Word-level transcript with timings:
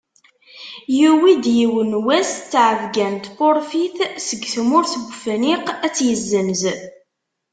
Yuwi-d 0.99 1.45
yiwen 1.57 1.91
wass 2.05 2.31
ttɛebgga 2.37 3.07
n 3.13 3.17
tpurfit 3.25 3.97
seg 4.27 4.41
tmurt 4.53 4.93
n 4.97 5.03
Wefniq 5.07 5.65
ad 5.85 5.91
tt-yesenz. 5.95 6.61